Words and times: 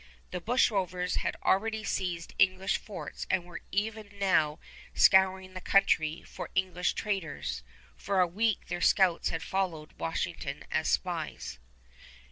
The 0.31 0.41
bushrovers 0.41 1.17
had 1.17 1.37
already 1.43 1.83
seized 1.83 2.33
English 2.39 2.79
forts 2.79 3.27
and 3.29 3.45
were 3.45 3.61
even 3.71 4.09
now 4.17 4.57
scouring 4.95 5.53
the 5.53 5.61
country 5.61 6.23
for 6.23 6.49
English 6.55 6.93
traders. 6.93 7.61
For 7.97 8.19
a 8.19 8.25
week 8.25 8.65
their 8.65 8.81
scouts 8.81 9.29
had 9.29 9.43
followed 9.43 9.93
Washington 9.99 10.65
as 10.71 10.87
spies. 10.89 11.59